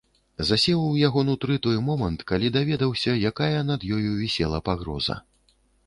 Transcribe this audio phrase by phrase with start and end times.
[0.49, 5.25] Засеў у яго нутры той момант, калі даведаўся, якая над ёю вісела пагроза.